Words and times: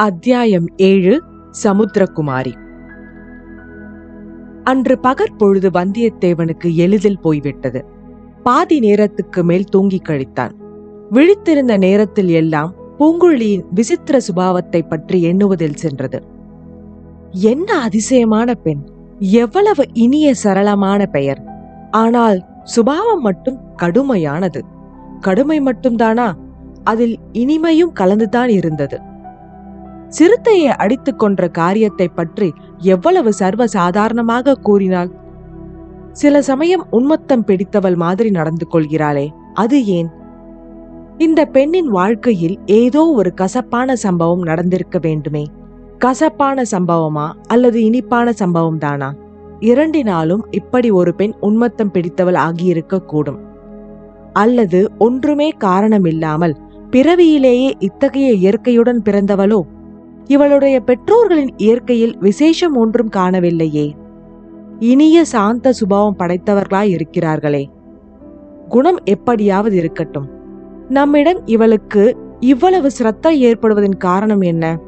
அத்தியாயம் 0.00 0.66
ஏழு 0.76 1.22
சமுத்திரகுமாரி. 1.64 2.52
அன்று 4.66 4.98
பகற்பொழுது 4.98 5.70
வந்தியத்தேவனுக்கு 5.70 6.74
எளிதில் 6.74 7.20
போய்விட்டது. 7.20 7.84
பாதி 8.42 8.80
நேரத்துக்கு 8.80 9.44
மேல் 9.44 9.64
தூங்கிக் 9.64 10.04
கழித்தான். 10.08 10.54
விழித்திருந்த 11.10 11.76
நேரத்தில் 11.76 12.28
எல்லாம் 12.28 12.74
பூங்குழியின் 12.98 13.64
விசித்திர 13.70 14.20
சுபாவத்தை 14.28 14.88
பற்றி 14.88 15.22
எண்ணுவதில் 15.22 15.74
சென்றது. 15.74 16.20
என்ன 17.32 17.78
அதிசயமான 17.78 18.54
பெண்! 18.54 18.82
எவ்வளவு 19.20 19.84
இனிய 19.92 20.34
சரளமான 20.44 21.06
பெயர்! 21.06 21.42
ஆனால் 21.90 22.40
சுபாவம் 22.64 23.20
மட்டும் 23.20 23.58
கடுமையானது. 23.82 24.60
கடுமை 25.20 25.60
மட்டும்தானா? 25.60 26.28
அதில் 26.84 27.16
இனிமையும் 27.32 27.92
கலந்துதான் 27.92 28.48
இருந்தது. 28.48 28.98
சிறுத்தையை 30.08 30.72
அடித்துக் 30.76 31.18
கொன்ற 31.18 31.48
காரியத்தை 31.48 32.08
பற்றி 32.08 32.52
எவ்வளவு 32.76 33.32
சர்வ 33.32 33.66
சாதாரணமாக 33.66 34.54
கூறினாள்? 34.54 35.10
சில 36.12 36.42
சமயம் 36.42 36.86
உன்மத்தம் 36.90 37.44
பிடித்தவள் 37.46 37.96
மாதிரி 37.96 38.30
நடந்து 38.30 38.66
கொள்கிறாளே 38.72 39.26
அது 39.54 39.84
ஏன்? 39.86 40.08
இந்த 41.18 41.44
பெண்ணின் 41.46 41.88
வாழ்க்கையில் 41.88 42.56
ஏதோ 42.66 43.06
ஒரு 43.10 43.34
கசப்பான 43.34 43.96
சம்பவம் 43.96 44.42
நடந்திருக்க 44.42 44.98
வேண்டுமே. 44.98 45.44
கசப்பான 45.98 46.62
சம்பவமா 46.70 47.26
அல்லது 47.46 47.84
இனிப்பான 47.84 48.32
சம்பவம் 48.32 48.78
தானா? 48.78 49.14
இரண்டினாலும் 49.60 50.42
இப்படி 50.50 50.90
ஒரு 50.90 51.14
பெண் 51.14 51.34
உன்மத்தம் 51.40 51.92
பிடித்தவள் 51.92 52.34
ஆகியிருக்க 52.34 53.04
கூடும். 53.04 53.40
அல்லது 54.32 54.90
ஒன்றுமே 54.98 55.48
காரணமில்லாமல் 55.50 56.54
பிறவியிலேயே 56.90 57.70
இத்தகைய 57.78 58.30
இயற்கையுடன் 58.32 59.02
பிறந்தவளோ? 59.04 59.60
இவளுடைய 60.28 60.80
பெற்றோர்களின் 60.80 61.52
இயற்கையில் 61.56 62.16
விசேஷம் 62.18 62.76
ஒன்றும் 62.76 63.10
காணவில்லையே. 63.16 63.92
இனிய 64.78 65.24
சாந்த 65.24 65.72
சுபாவம் 65.72 66.18
படைத்தவர்களாய் 66.18 66.96
இருக்கிறார்களே 66.96 67.64
குணம் 68.68 68.98
எப்படியாவது 69.04 69.76
இருக்கட்டும். 69.76 70.28
நம்மிடம் 70.88 71.40
இவளுக்கு 71.46 72.16
இவ்வளவு 72.40 72.90
சிரத்தை 72.90 73.40
ஏற்படுவதன் 73.40 73.96
காரணம் 73.96 74.40
என்ன? 74.40 74.78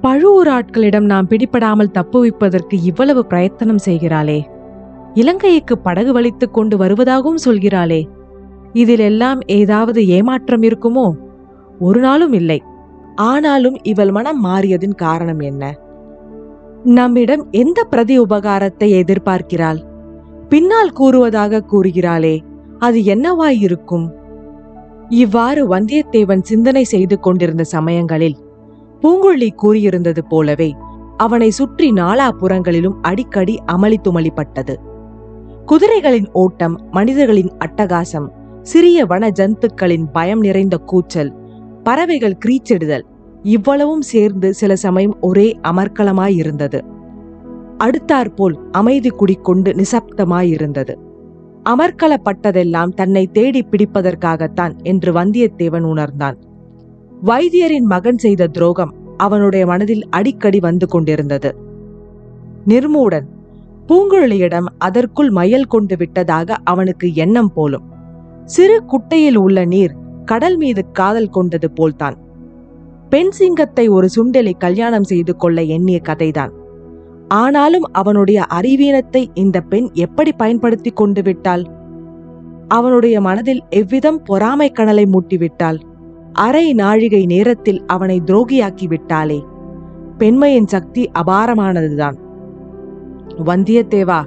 பழுவூர் 0.00 0.46
ஆட்களிடம் 0.46 1.04
நாம் 1.04 1.28
பிடிபடாமல் 1.28 1.92
தப்புவிப்பதற்கு 1.94 2.74
இவ்வளவு 2.82 3.26
பிரயத்தனம் 3.26 3.84
செய்கிறாளே. 3.84 4.40
இலங்கைக்கு 5.14 5.78
படகு 5.78 6.12
வலித்துக் 6.12 6.54
கொண்டு 6.54 6.76
வருவதாகவும் 6.76 7.42
சொல்கிறாளே. 7.44 8.04
இதிலெல்லாம் 8.72 9.40
ஏதாவது 9.46 10.08
ஏமாற்றம் 10.08 10.62
இருக்குமோ? 10.62 11.12
ஒரு 11.80 12.00
நாளும் 12.00 12.32
இல்லை. 12.32 12.62
ஆனாலும் 13.24 13.76
இவள் 13.82 14.10
மனம் 14.10 14.44
மாறியதின் 14.44 14.94
காரணம் 14.94 15.40
என்ன? 15.40 15.74
நம்மிடம் 16.84 17.46
எந்த 17.50 17.84
பிரதி 17.84 18.18
உபகாரத்தை 18.18 18.88
எதிர்பார்க்கிறாள்? 18.92 19.80
பின்னால் 20.48 20.92
கூறுவதாக 20.92 21.64
கூறுகிறாளே 21.72 22.40
அது 22.78 23.04
என்னவாயிருக்கும் 23.04 24.06
இவ்வாறு 25.10 25.68
வந்தியத்தேவன் 25.68 26.42
சிந்தனை 26.42 26.84
செய்து 26.84 27.20
கொண்டிருந்த 27.20 27.64
சமயங்களில் 27.64 28.36
பூங்குழலி 29.02 29.50
கூறியிருந்தது 29.56 30.18
போலவே 30.28 30.72
அவனை 31.16 31.50
சுற்றி 31.50 31.92
நாலாபுறங்களிலும் 31.92 32.96
அடிக்கடி 33.00 33.58
அமளி 33.66 33.98
துமளிப்பட்டது 34.04 34.74
குதிரைகளின் 35.66 36.28
ஓட்டம் 36.32 36.80
மனிதர்களின் 36.90 37.52
அட்டகாசம் 37.58 38.28
சிறிய 38.62 39.06
வன 39.06 39.30
ஜந்துக்களின் 39.30 40.06
பயம் 40.12 40.40
நிறைந்த 40.40 40.76
கூச்சல் 40.78 41.45
பறவைகள் 41.86 42.40
கிரீச்சிடுதல். 42.44 43.04
இவ்வளவும் 43.42 44.04
சேர்ந்து 44.12 44.48
சில 44.54 44.76
சமயம் 44.76 45.16
ஒரே 45.20 45.48
அமர்க்கலமாயிருந்தது 45.62 46.78
அடுத்தாற்போல் 47.78 48.56
அமைதி 48.70 49.08
குடிக்கொண்டு 49.08 49.70
நிசப்தமாயிருந்தது 49.72 50.94
அமர்க்கலப்பட்டதெல்லாம் 51.70 52.92
தன்னை 52.94 53.26
தேடி 53.26 53.60
பிடிப்பதற்காகத்தான் 53.70 54.74
என்று 54.82 55.12
வந்தியத்தேவன் 55.12 55.86
உணர்ந்தான். 55.92 56.36
வைத்தியரின் 57.24 57.88
மகன் 57.88 58.18
செய்த 58.18 58.46
துரோகம் 58.46 58.92
அவனுடைய 59.16 59.66
மனதில் 59.66 60.04
அடிக்கடி 60.10 60.58
வந்து 60.58 60.86
கொண்டிருந்தது. 60.86 61.50
நிர்மூடன் 62.66 63.26
பூங்குழலியிடம் 63.88 64.68
அதற்குள் 64.78 65.30
மயல் 65.30 65.70
கொண்டு 65.74 65.96
விட்டதாக 65.96 66.58
அவனுக்கு 66.64 67.14
எண்ணம் 67.14 67.52
போலும். 67.52 67.86
சிறு 68.44 68.78
குட்டையில் 68.84 69.36
உள்ள 69.36 69.64
நீர் 69.64 69.94
கடல் 70.26 70.56
மீது 70.56 70.82
காதல் 70.92 71.28
கொண்டது 71.28 71.70
போல்தான். 71.70 72.16
பெண் 73.08 73.30
சிங்கத்தை 73.30 73.88
ஒரு 73.88 74.08
சுண்டெலி 74.16 74.52
கல்யாணம் 74.58 75.04
செய்து 75.04 75.36
கொள்ள 75.36 75.62
எண்ணிய 75.62 76.00
கதைதான். 76.08 76.52
ஆனாலும் 77.28 77.86
அவனுடைய 77.92 78.46
அறிவீனத்தை 78.54 79.26
இந்த 79.34 79.60
பெண் 79.60 79.88
எப்படி 79.92 80.32
பயன்படுத்தி 80.32 80.90
கொண்டு 80.90 81.22
விட்டாள்? 81.22 81.64
அவனுடைய 82.68 83.20
மனதில் 83.20 83.62
எவ்விதம் 83.70 84.22
பொறாமை 84.22 84.72
கணலை 84.72 85.04
மூட்டிவிட்டாள்? 85.06 85.78
அரை 86.32 86.72
நாழிகை 86.72 87.26
நேரத்தில் 87.26 87.84
அவனை 87.86 88.22
துரோகியாக்கி 88.26 88.86
விட்டாளே? 88.86 89.40
பெண்மையின் 90.18 90.66
சக்தி 90.66 91.10
அபாரமானதுதான். 91.14 92.16
வந்தியத்தேவா 93.44 94.20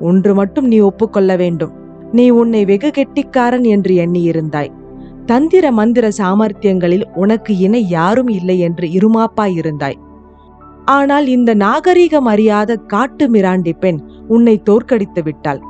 ஒன்று 0.00 0.34
மட்டும் 0.34 0.66
நீ 0.66 0.78
ஒப்புக்கொள்ள 0.78 1.36
வேண்டும். 1.36 1.72
நீ 2.12 2.30
உன்னை 2.30 2.64
வெகு 2.64 2.90
கெட்டிக்காரன் 2.90 3.64
என்று 3.64 3.94
எண்ணியிருந்தாய். 3.94 4.72
தந்திர 5.26 5.72
மந்திர 5.72 6.08
சாமர்த்தியங்களில் 6.18 7.04
உனக்கு 7.14 7.56
இணை 7.58 7.88
யாரும் 7.88 8.28
இல்லை 8.28 8.58
என்று 8.58 8.86
இருமாப்பாய் 8.90 9.54
இருந்தாய். 9.56 9.96
ஆனால் 10.84 11.26
இந்த 11.26 11.54
நாகரீகம் 11.54 12.28
அறியாத 12.32 12.76
காட்டு 12.76 13.30
மிராண்டி 13.30 13.72
பெண் 13.78 13.98
உன்னை 14.28 14.62
தோற்கடித்து 14.62 15.22
விட்டாள். 15.22 15.60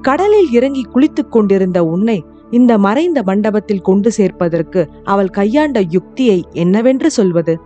கடலில் 0.00 0.50
இறங்கி 0.50 0.82
குளித்துக் 0.82 1.32
கொண்டிருந்த 1.32 1.84
உன்னை 1.84 2.24
இந்த 2.50 2.78
மறைந்த 2.78 3.22
மண்டபத்தில் 3.22 3.80
கொண்டு 3.80 4.10
சேர்ப்பதற்கு 4.16 4.88
அவள் 5.04 5.28
கையாண்ட 5.28 5.80
யுக்தியை 5.80 6.44
என்னவென்று 6.52 7.10
சொல்வது? 7.10 7.56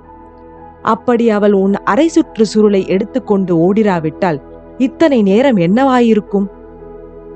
அப்படி 0.82 1.30
அவள் 1.30 1.52
உன் 1.52 1.74
அரை 1.84 2.08
சுற்று 2.08 2.44
சுருளை 2.54 2.86
எடுத்துக்கொண்டு 2.86 3.54
ஓடிராவிட்டால் 3.56 4.38
இத்தனை 4.78 5.22
நேரம் 5.22 5.56
என்னவாயிருக்கும்? 5.56 6.46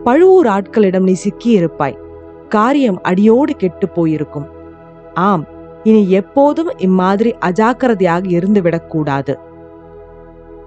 பழுவூர் 0.04 0.46
ஆட்களிடம் 0.46 1.02
நீ 1.02 1.14
சிக்கியிருப்பாய். 1.24 1.98
காரியம் 2.48 3.02
அடியோடு 3.02 3.54
கெட்டு 3.54 3.88
போயிருக்கும். 3.88 4.46
ஆம் 5.14 5.44
இனி 5.82 6.10
எப்போதும் 6.10 6.70
இம்மாதிரி 6.76 7.34
அஜாக்கிரதையாக 7.40 8.24
இருந்துவிடக்கூடாது 8.26 9.34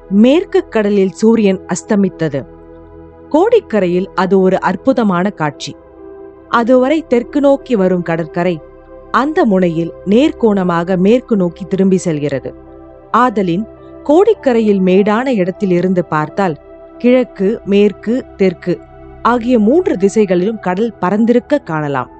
மேற்கு 0.09 0.67
கடலில் 0.67 1.09
சூரியன் 1.09 1.59
அஸ்தமித்தது. 1.59 2.45
கோடிக்கரையில் 3.29 4.05
அது 4.15 4.41
ஒரு 4.41 4.59
அற்புதமான 4.59 5.29
காட்சி. 5.29 5.75
அதுவரை 6.49 7.05
தெற்கு 7.07 7.39
நோக்கி 7.41 7.75
வரும் 7.75 8.01
கடற்கரை 8.01 8.61
அந்த 9.11 9.45
முனையில் 9.45 9.93
நேர்கோணமாக 10.05 10.97
மேற்கு 10.97 11.35
நோக்கி 11.35 11.65
திரும்பி 11.65 11.97
செல்கிறது. 11.97 12.53
ஆதலின் 13.11 13.65
கோடிக்கரையில் 14.03 14.79
மேடான 14.79 15.27
இடத்தில் 15.27 15.71
இருந்து 15.71 16.05
பார்த்தால் 16.05 16.57
கிழக்கு 16.97 17.59
மேற்கு 17.65 18.25
தெற்கு 18.37 18.79
ஆகிய 19.29 19.55
மூன்று 19.59 19.93
திசைகளிலும் 19.97 20.59
கடல் 20.59 20.93
பறந்திருக்க 21.01 21.63
காணலாம். 21.63 22.11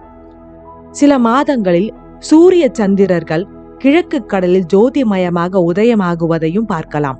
சில 0.91 1.11
மாதங்களில் 1.19 1.89
சூரிய 2.19 2.65
சந்திரர்கள் 2.71 3.45
கிழக்கு 3.77 4.19
கடலில் 4.25 4.69
ஜோதிமயமாக 4.73 5.61
உதயமாகுவதையும் 5.71 6.69
பார்க்கலாம். 6.73 7.19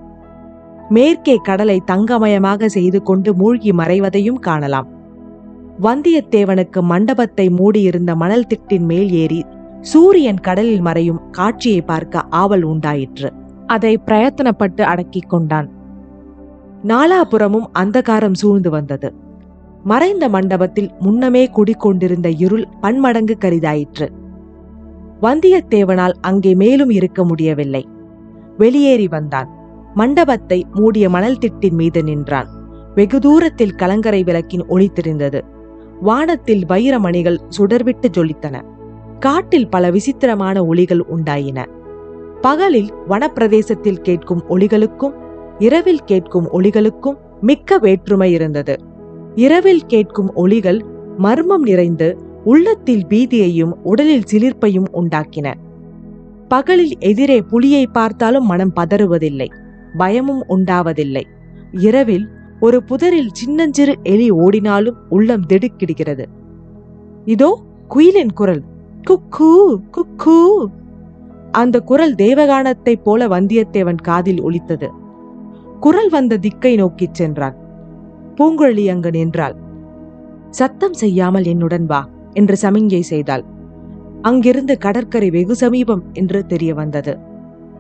மேற்கே 0.90 1.36
கடலை 1.36 1.78
தங்கமயமாக 1.92 2.68
செய்து 2.68 3.00
கொண்டு 3.04 3.30
மூழ்கி 3.34 3.72
மறைவதையும் 3.72 4.40
காணலாம். 4.40 4.88
வந்தியத்தேவனுக்கு 5.82 6.82
மண்டபத்தை 6.82 7.46
மூடியிருந்த 7.50 8.12
மணல் 8.16 8.48
திட்டின் 8.52 8.88
மேல் 8.92 9.12
ஏறி 9.12 9.42
சூரியன் 9.82 10.40
கடலில் 10.40 10.82
மறையும் 10.82 11.22
காட்சியை 11.32 11.82
பார்க்க 11.82 12.24
ஆவல் 12.42 12.64
உண்டாயிற்று. 12.64 13.30
அதை 13.68 13.94
பிரயத்தனப்பட்டு 14.06 14.82
அடக்கிக் 14.82 15.30
கொண்டான். 15.30 15.70
நாலாபுறமும் 16.88 17.68
அந்தகாரம் 17.80 18.38
சூழ்ந்து 18.42 18.70
வந்தது. 18.70 19.10
மறைந்த 19.84 20.30
மண்டபத்தில் 20.30 20.92
முன்னமே 21.00 21.50
குடிக்கொண்டிருந்த 21.50 22.30
இருள் 22.38 22.68
பன்மடங்கு 22.82 23.38
கரிதாயிற்று. 23.40 24.10
வந்தியத்தேவனால் 25.22 26.14
அங்கே 26.22 26.56
மேலும் 26.56 26.90
இருக்க 26.90 27.24
முடியவில்லை. 27.24 27.88
வெளியேறி 28.58 29.08
வந்தான். 29.08 29.50
மண்டபத்தை 29.94 30.66
மூடிய 30.74 31.10
மணல் 31.10 31.38
திட்டின் 31.38 31.72
மீது 31.72 32.04
நின்றான். 32.04 32.48
வெகு 32.96 33.20
தூரத்தில் 33.20 33.76
கலங்கரை 33.76 34.24
விளக்கின் 34.24 34.66
ஒளி 34.68 34.88
தெரிந்தது. 34.88 35.44
வானத்தில் 36.02 36.66
வைரமணிகள் 36.66 37.38
சுடர்விட்டு 37.58 38.06
ஜொலித்தன. 38.18 38.62
காட்டில் 39.20 39.70
பல 39.70 39.92
விசித்திரமான 39.92 40.66
ஒளிகள் 40.66 41.04
உண்டாயின. 41.16 41.66
பகலில் 42.42 42.94
வனப்பிரதேசத்தில் 43.10 44.02
கேட்கும் 44.02 44.44
ஒளிகளுக்கும் 44.50 45.14
இரவில் 45.60 46.04
கேட்கும் 46.06 46.52
ஒளிகளுக்கும் 46.52 47.18
மிக்க 47.42 47.78
வேற்றுமை 47.78 48.32
இருந்தது. 48.32 48.80
இரவில் 49.38 49.86
கேட்கும் 49.86 50.34
ஒளிகள் 50.34 50.86
மர்மம் 51.18 51.62
நிறைந்து 51.62 52.18
உள்ளத்தில் 52.44 53.06
பீதியையும் 53.10 53.72
உடலில் 53.84 54.24
சிலிர்ப்பையும் 54.32 54.88
உண்டாக்கின. 54.94 55.54
பகலில் 56.48 56.94
எதிரே 57.00 57.42
புலியை 57.42 57.88
பார்த்தாலும் 57.88 58.46
மனம் 58.46 58.74
பதறுவதில்லை 58.76 59.48
பயமும் 59.98 60.44
உண்டாவதில்லை. 60.50 61.22
இரவில் 61.72 62.28
ஒரு 62.60 62.84
புதரில் 62.84 63.30
சின்னஞ்சிறு 63.32 63.96
எலி 64.04 64.32
ஓடினாலும் 64.32 64.98
உள்ளம் 65.10 65.46
திடுக்கிடுகிறது. 65.50 66.26
இதோ 67.26 67.62
குயிலின் 67.88 68.34
குரல் 68.34 68.64
குக்கூ 69.10 69.76
குக்கூ. 69.92 70.66
அந்த 71.52 71.80
குரல் 71.80 72.16
தேவகானத்தைப் 72.16 73.04
போல 73.04 73.28
வந்தியத்தேவன் 73.28 74.02
காதில் 74.02 74.42
ஒலித்தது. 74.42 74.92
குரல் 75.80 76.10
வந்த 76.10 76.38
திக்கை 76.38 76.76
நோக்கிச் 76.76 77.14
சென்றான். 77.14 77.66
பூங்குழலி 78.38 78.90
அங்கு 78.90 79.12
நின்றாள். 79.12 79.56
சத்தம் 80.50 80.94
செய்யாமல் 80.94 81.44
என்னுடன் 81.44 81.86
வா 81.86 82.10
என்று 82.34 82.56
சமிஞ்சை 82.62 83.00
செய்தாள். 83.00 83.44
அங்கிருந்து 84.22 84.78
கடற்கரை 84.78 85.30
வெகு 85.30 85.56
சமீபம் 85.56 86.04
என்று 86.14 86.46
தெரிய 86.46 86.74
வந்தது. 86.74 87.20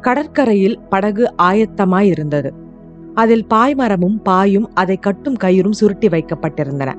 கடற்கரையில் 0.01 0.79
படகு 0.89 1.33
ஆயத்தமாயிருந்தது 1.41 2.49
அதில் 3.13 3.45
பாய்மரமும் 3.49 4.17
பாயும் 4.23 4.67
அதை 4.73 4.97
கட்டும் 4.97 5.37
கயிறும் 5.43 5.77
சுருட்டி 5.79 6.07
வைக்கப்பட்டிருந்தன. 6.07 6.91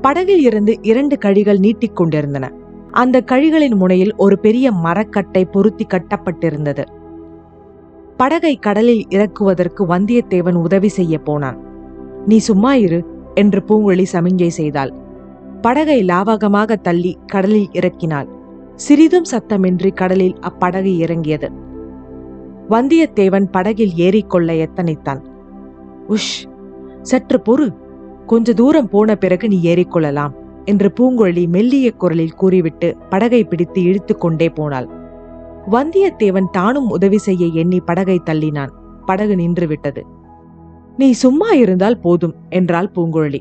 படகில் 0.00 0.40
இருந்து 0.40 0.78
இரண்டு 0.82 1.18
கழிகள் 1.18 1.58
நீட்டிக் 1.58 1.96
கொண்டிருந்தன. 1.96 2.52
அந்த 2.90 3.22
கழிகளின் 3.32 3.76
முனையில் 3.76 4.14
ஒரு 4.16 4.38
பெரிய 4.38 4.72
மரக்கட்டை 4.72 5.44
பொருத்தி 5.44 5.86
கட்டப்பட்டிருந்தது. 5.86 6.84
படகை 8.16 8.56
கடலில் 8.56 9.04
இறக்குவதற்கு 9.08 9.86
வந்தியத்தேவன் 9.86 10.54
உதவி 10.54 10.88
செய்ய 10.88 11.18
போனான். 11.18 11.58
நீ 12.26 12.38
சும்மா 12.38 12.74
இரு 12.74 13.04
என்று 13.34 13.62
பூங்குழலி 13.68 14.04
சமிஞ்சை 14.12 14.46
செய்தாள். 14.46 14.92
படகை 15.60 16.04
லாவகமாக 16.04 16.76
தள்ளி 16.76 17.18
கடலில் 17.26 17.68
இறக்கினாள். 17.72 18.28
சிறிதும் 18.74 19.24
சத்தமின்றி 19.30 19.92
கடலில் 19.92 20.36
அப்படகு 20.40 20.96
இறங்கியது. 20.96 21.50
வந்தியத்தேவன் 22.70 23.44
படகில் 23.50 23.92
ஏறிக்கொள்ள 23.96 24.66
எத்தனைத்தான். 24.66 25.20
உஷ் 26.08 26.36
சற்று 27.02 27.42
பொறு. 27.48 27.76
கொஞ்ச 28.26 28.52
தூரம் 28.52 28.88
போன 28.88 29.16
பிறகு 29.16 29.48
நீ 29.48 29.60
ஏறிக்கொள்ளலாம் 29.62 30.32
என்று 30.64 30.92
பூங்கொழி 31.00 31.48
மெல்லிய 31.48 31.90
குரலில் 31.90 32.34
கூறிவிட்டு 32.34 32.96
படகை 33.08 33.44
பிடித்து 33.44 33.82
இழுத்து 33.82 34.16
கொண்டே 34.16 34.48
போனாள். 34.48 34.88
வந்தியத்தேவன் 35.70 36.50
தானும் 36.50 36.88
உதவி 36.88 37.18
செய்ய 37.18 37.46
எண்ணி 37.46 37.80
படகை 37.80 38.20
தள்ளினான். 38.30 38.68
படகு 39.06 39.36
நின்றுவிட்டது. 39.36 40.02
நீ 40.96 41.12
சும்மா 41.12 41.50
இருந்தால் 41.50 41.98
போதும் 41.98 42.34
என்றாள் 42.48 42.90
பூங்குழலி. 42.94 43.38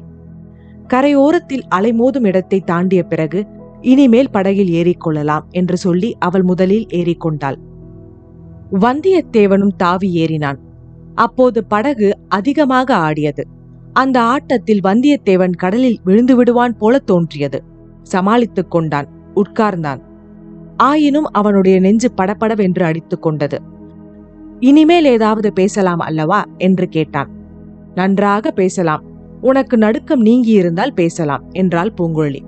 கரையோரத்தில் 0.94 1.65
அலைமோதும் 1.75 2.25
இடத்தை 2.25 2.59
தாண்டிய 2.59 3.03
பிறகு 3.03 3.47
இனிமேல் 3.81 4.31
படகில் 4.31 4.71
ஏறிக்கொள்ளலாம் 4.71 5.45
என்று 5.50 5.77
சொல்லி 5.77 6.15
அவள் 6.19 6.44
முதலில் 6.44 6.85
ஏறிக்கொண்டாள் 6.89 7.57
வந்தியத்தேவனும் 8.81 9.75
தாவி 9.77 10.25
ஏறினான். 10.25 10.59
அப்போது 11.15 11.63
படகு 11.63 12.17
அதிகமாக 12.27 12.95
ஆடியது. 12.95 13.47
அந்த 13.94 14.21
ஆட்டத்தில் 14.21 14.79
வந்தியத்தேவன் 14.83 15.55
கடலில் 15.55 16.00
விழுந்து 16.03 16.35
விடுவான் 16.35 16.77
போல 16.77 17.00
தோன்றியது. 17.00 17.63
சமாளித்துக் 18.03 18.71
கொண்டான் 18.71 19.07
உட்கார்ந்தான். 19.35 20.01
ஆயினும் 20.77 21.29
அவனுடைய 21.31 21.79
நெஞ்சு 21.79 22.11
படபடவென்று 22.11 22.83
அடித்துக் 22.85 23.21
கொண்டது. 23.21 23.61
இனிமேல் 24.59 25.05
ஏதாவது 25.05 25.53
பேசலாம் 25.53 26.00
அல்லவா 26.00 26.45
என்று 26.57 26.88
கேட்டான். 26.88 27.29
நன்றாக 27.95 28.51
பேசலாம். 28.51 29.03
உனக்கு 29.41 29.77
நடுக்கம் 29.77 30.25
நீங்கியிருந்தால் 30.25 30.93
பேசலாம் 30.95 31.43
என்றாள் 31.51 31.93
பூங்குழலி. 31.97 32.39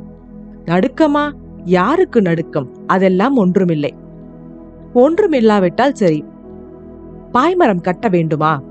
நடுக்கமா? 0.65 1.31
யாருக்கு 1.63 2.21
நடுக்கம்? 2.21 2.75
அதெல்லாம் 2.87 3.37
ஒன்றுமில்லை. 3.37 3.93
ஒன்றுமில்லாவிட்டால் 4.93 5.91
சரி. 5.91 6.23
பாய்மரம் 7.33 7.81
கட்ட 7.81 8.07
வேண்டுமா? 8.07 8.63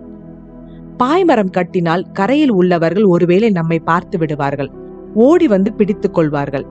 பாய்மரம் 0.99 1.51
கட்டினால் 1.51 2.07
கரையில் 2.13 2.51
உள்ளவர்கள் 2.51 3.05
ஒருவேளை 3.05 3.51
நம்மை 3.51 3.79
பார்த்து 3.79 4.19
விடுவார்கள். 4.19 4.71
ஓடி 5.15 5.47
வந்து 5.47 5.73
பிடித்துக் 5.73 6.15
கொள்வார்கள். 6.15 6.67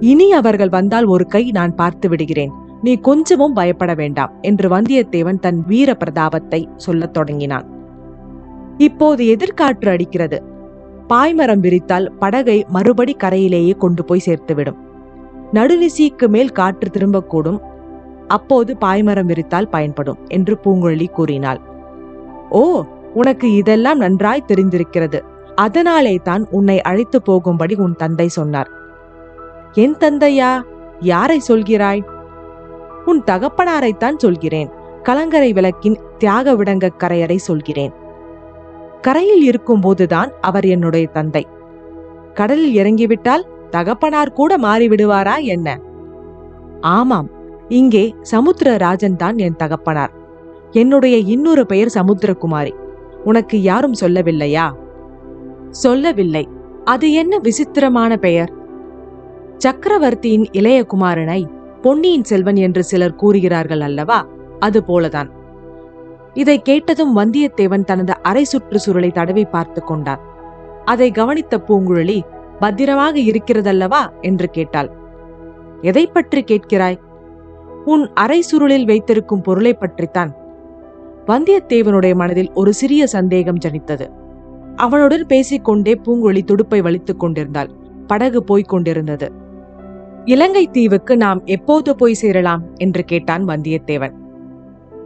இனி 0.00 0.32
அவர்கள் 0.32 0.68
வந்தால் 0.68 1.04
ஒரு 1.04 1.26
கை 1.26 1.50
நான் 1.50 1.74
பார்த்து 1.74 2.08
விடுகிறேன். 2.08 2.52
நீ 2.82 2.96
கொஞ்சமும் 2.96 3.52
பயப்பட 3.52 3.94
வேண்டாம் 3.94 4.32
என்று 4.40 4.68
வந்தியத்தேவன் 4.68 5.38
தன் 5.38 5.64
வீர 5.66 5.96
பிரதாபத்தை 5.98 6.76
சொல்லத் 6.76 7.12
தொடங்கினான். 7.12 7.75
இப்போது 8.78 9.24
எதிர்காற்று 9.24 9.88
அடிக்கிறது. 9.88 10.42
பாய்மரம் 11.08 11.60
விரித்தால் 11.60 12.12
படகை 12.18 12.64
மறுபடி 12.68 13.14
கரையிலேயே 13.14 13.72
கொண்டு 13.72 14.04
போய் 14.04 14.22
சேர்த்துவிடும். 14.26 14.76
நடுவிசிக்கு 15.52 16.28
மேல் 16.28 16.52
காற்று 16.52 16.90
திரும்பக்கூடும். 16.90 17.58
அப்போது 18.28 18.76
பாய்மரம் 18.80 19.26
விரித்தால் 19.26 19.68
பயன்படும் 19.68 20.16
என்று 20.28 20.58
பூங்குழலி 20.64 21.10
கூறினாள். 21.10 21.60
ஓ 22.50 22.84
உனக்கு 23.14 23.52
இதெல்லாம் 23.52 23.98
நன்றாய் 23.98 24.48
தெரிந்திருக்கிறது. 24.48 25.20
அதனாலே 25.54 26.14
தான் 26.14 26.46
உன்னை 26.50 26.80
அழைத்து 26.80 27.22
போகும்படி 27.22 27.74
உன் 27.74 27.96
தந்தை 27.96 28.28
சொன்னார். 28.28 28.70
என் 29.72 29.96
தந்தையா? 30.00 30.62
யாரை 31.00 31.40
சொல்கிறாய்? 31.48 32.04
உன் 33.04 33.22
தகப்பனாரைத்தான் 33.26 34.16
சொல்கிறேன். 34.16 34.70
கலங்கரை 35.02 35.52
விளக்கின் 35.52 35.98
தியாக 36.18 36.54
விடங்க 36.54 36.90
கரையரை 36.98 37.36
சொல்கிறேன். 37.36 37.92
கரையில் 39.00 39.44
இருக்கும்போதுதான் 39.48 40.30
அவர் 40.40 40.64
என்னுடைய 40.64 41.06
தந்தை. 41.06 41.46
கடலில் 42.34 42.76
இறங்கிவிட்டால் 42.76 43.46
தகப்பனார் 43.70 44.32
கூட 44.32 44.58
மாறிவிடுவாரா 44.58 45.42
என்ன? 45.42 45.80
ஆமாம் 46.80 47.30
இங்கே 47.68 48.14
சமுத்திரராஜன் 48.30 49.16
தான் 49.16 49.38
என் 49.38 49.56
தகப்பனார். 49.56 50.12
என்னுடைய 50.70 51.16
இன்னொரு 51.16 51.66
பெயர் 51.66 51.92
சமுத்திரகுமாரி. 51.94 52.72
உனக்கு 53.24 53.62
யாரும் 53.62 53.94
சொல்லவில்லையா? 54.00 54.72
சொல்லவில்லை. 55.70 56.48
அது 56.84 57.12
என்ன 57.12 57.38
விசித்திரமான 57.38 58.16
பெயர்? 58.16 58.52
சக்கரவர்த்தியின் 59.58 60.46
இளைய 60.52 60.86
குமாரனை 60.94 61.44
பொன்னியின் 61.82 62.24
செல்வன் 62.24 62.56
என்று 62.56 62.84
சிலர் 62.84 63.14
கூறுகிறார்கள் 63.14 63.80
அல்லவா? 63.80 64.26
அது 64.58 64.84
போலதான் 64.88 65.30
இதை 66.36 66.62
கேட்டதும் 66.62 67.16
வந்தியத்தேவன் 67.16 67.84
தனது 67.84 68.14
அரை 68.22 68.44
சுற்று 68.44 68.78
சுருளை 68.86 69.12
தடவி 69.12 69.44
பார்த்து 69.44 69.82
கொண்டான். 69.82 70.20
அதை 70.84 71.10
கவனித்த 71.10 71.62
பூங்குழலி 71.68 72.20
பத்திரமாக 72.58 73.18
இருக்கிறதல்லவா? 73.18 74.02
என்று 74.20 74.50
கேட்டாள். 74.50 74.90
எதை 75.80 76.06
பற்றி 76.06 76.44
கேட்கிறாய்? 76.44 76.98
உன் 77.84 78.12
அரை 78.14 78.44
சுருளில் 78.50 78.86
வைத்திருக்கும் 78.86 79.40
பொருளை 79.40 79.74
பற்றித்தான். 79.74 80.34
வந்தியத்தேவனுடைய 81.26 82.14
மனதில் 82.14 82.52
ஒரு 82.52 82.72
சிறிய 82.72 83.06
சந்தேகம் 83.06 83.58
ஜனித்தது. 83.58 84.10
அவனுடன் 84.76 85.26
பேசிக்கொண்டே 85.26 86.00
பூங்குழலி 86.04 86.42
துடுப்பை 86.42 86.80
வலித்துக் 86.80 87.20
கொண்டிருந்தாள். 87.20 87.70
படகு 88.06 88.44
போய்க் 88.44 88.68
கொண்டிருந்தது. 88.68 89.32
இலங்கை 90.24 90.66
தீவுக்கு 90.66 91.16
நாம் 91.16 91.40
எப்போது 91.44 91.96
போய் 91.96 92.14
சேரலாம்? 92.14 92.62
என்று 92.74 93.04
கேட்டான் 93.04 93.44
வந்தியத்தேவன். 93.44 94.12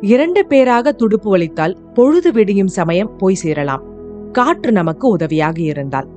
இரண்டு 0.00 0.46
பேராக 0.46 0.92
துடுப்பு 0.92 1.36
வலித்தால் 1.36 1.76
பொழுது 1.94 2.32
விடியும் 2.32 2.68
சமயம் 2.68 3.16
போய் 3.16 3.34
சேரலாம். 3.34 3.82
காற்று 4.32 4.72
நமக்கு 4.72 5.08
உதவியாக 5.08 5.60
இருந்தால். 5.60 6.08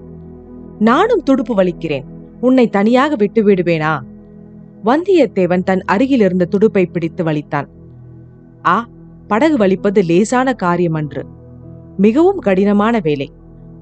நானும் 0.79 1.23
துடுப்பு 1.23 1.55
வலிக்கிறேன். 1.55 2.03
உன்னை 2.41 2.69
தனியாக 2.69 3.15
விட்டு 3.15 3.43
விடுவேனா? 3.43 3.99
வந்தியத்தேவன் 4.85 5.63
தன் 5.63 5.81
அருகில் 5.81 6.19
இருந்த 6.19 6.45
துடுப்பை 6.45 6.85
பிடித்து 6.85 7.23
வலித்தான். 7.23 7.67
ஆ 8.65 8.87
படகு 9.27 9.57
வலிப்பது 9.57 10.03
லேசான 10.03 10.53
காரியம் 10.53 10.93
அன்று. 10.93 11.25
மிகவும் 11.97 12.39
கடினமான 12.39 12.99
வேலை. 13.03 13.31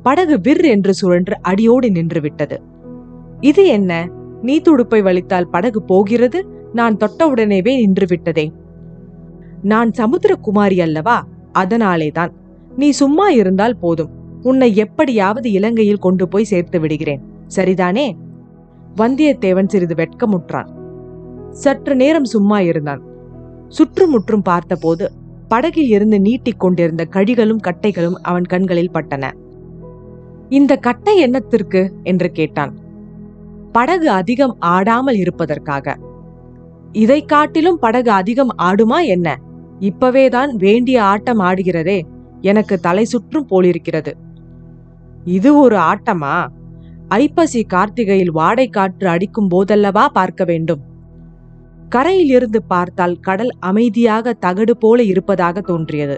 படகு 0.03 0.38
விர் 0.38 0.63
என்று 0.63 0.93
சுழன்று 0.93 1.41
அடியோடு 1.41 1.91
நின்று 1.91 2.22
விட்டது 2.22 2.62
இது 3.39 3.65
என்ன? 3.65 4.10
நீ 4.41 4.60
துடுப்பை 4.60 5.01
வலித்தால் 5.01 5.50
படகு 5.51 5.84
போகிறது? 5.84 6.48
நான் 6.74 6.98
தொட்டவுடனேவே 6.98 7.75
நின்று 7.75 8.05
விட்டதே 8.08 8.51
நான் 9.62 9.91
சமுத்திரகுமாரி 9.98 10.82
அல்லவா? 10.82 11.25
அதனாலேதான். 11.51 12.34
நீ 12.75 12.89
சும்மா 12.89 13.30
இருந்தால் 13.30 13.77
போதும். 13.77 14.10
உன்னை 14.41 14.75
எப்படியாவது 14.75 15.51
இலங்கையில் 15.51 15.98
கொண்டு 15.98 16.27
போய் 16.27 16.44
சேர்த்து 16.44 16.80
விடுகிறேன். 16.80 17.22
சரிதானே? 17.56 18.12
வந்தியத்தேவன் 18.96 19.68
சிறிது 19.68 19.96
வெட்கமுற்றான். 19.96 20.68
சற்று 21.50 21.96
நேரம் 21.96 22.25
சும்மா 22.25 22.60
இருந்தான். 22.60 23.01
சுற்றுமுற்றும் 23.68 24.41
பார்த்தபோது 24.41 25.12
படகில் 25.48 25.89
இருந்து 25.89 26.22
நீட்டிக் 26.22 26.60
கொண்டிருந்த 26.60 27.08
கழிகளும் 27.10 27.62
கட்டைகளும் 27.68 28.13
அவன் 28.13 28.44
கண்களில் 28.44 28.91
பட்டன. 28.91 29.32
இந்த 30.50 30.75
கட்டை 30.75 31.30
என்னத்திற்கு? 31.30 31.91
என்று 32.03 32.32
கேட்டான். 32.32 32.77
படகு 33.72 34.10
அதிகம் 34.10 34.56
ஆடாமல் 34.60 35.15
இருப்பதற்காக. 35.15 35.98
இதை 36.91 37.25
காட்டிலும் 37.25 37.80
படகு 37.80 38.12
அதிகம் 38.12 38.56
ஆடுமா 38.58 39.06
என்ன? 39.06 39.39
இப்பவேதான் 39.81 40.51
வேண்டிய 40.55 41.03
ஆட்டம் 41.03 41.39
ஆடுகிறதே. 41.39 42.01
எனக்கு 42.41 42.79
தலை 42.79 43.05
சுற்றும் 43.05 43.45
போலிருக்கிறது. 43.45 44.17
இது 45.23 45.59
ஒரு 45.59 45.75
ஆட்டமா? 45.75 46.47
ஐப்பசி 47.07 47.65
கார்த்திகையில் 47.73 48.31
வாடை 48.31 48.67
காற்று 48.67 49.07
அடிக்கும் 49.07 49.50
போதல்லவா 49.51 50.05
பார்க்க 50.07 50.43
வேண்டும். 50.45 50.81
கரையில் 51.89 52.29
இருந்து 52.29 52.63
பார்த்தால் 52.63 53.19
கடல் 53.19 53.51
அமைதியாக 53.59 54.33
தகடு 54.33 54.77
போல 54.77 55.03
இருப்பதாக 55.03 55.61
தோன்றியது. 55.61 56.17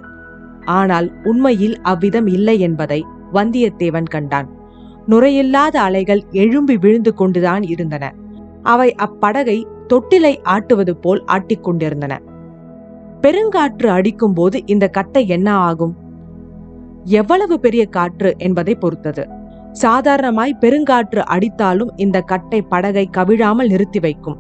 ஆனால் 0.65 1.08
உண்மையில் 1.24 1.82
அவ்விதம் 1.82 2.27
இல்லை 2.27 2.60
என்பதை 2.60 3.05
வந்தியத்தேவன் 3.34 4.03
கண்டான். 4.03 4.50
நுரையில்லாத 5.08 5.75
அலைகள் 5.77 6.22
எழும்பி 6.32 6.77
விழுந்து 6.77 7.13
கொண்டுதான் 7.13 7.63
இருந்தன. 7.63 8.13
அவை 8.63 8.96
அப்படகை 8.98 9.58
தொட்டிலை 9.88 10.34
ஆட்டுவது 10.43 10.93
போல் 11.01 11.24
ஆட்டிக்கொண்டிருந்தன. 11.27 12.20
பெருங்காற்று 13.24 13.88
அடிக்கும் 13.88 14.34
போது 14.34 14.65
இந்த 14.65 14.88
கட்டை 14.88 15.27
என்ன 15.27 15.56
ஆகும்? 15.56 15.94
எவ்வளவு 17.03 17.60
பெரிய 17.60 17.86
காற்று 17.86 18.34
என்பதை 18.38 18.75
பொறுத்தது. 18.75 19.27
சாதாரணமாய் 19.72 20.60
பெருங்காற்று 20.62 21.22
அடித்தாலும் 21.36 21.92
இந்த 21.96 22.22
கட்டை 22.22 22.62
படகை 22.62 23.10
கவிழாமல் 23.18 23.68
நிறுத்தி 23.68 24.00
வைக்கும். 24.00 24.38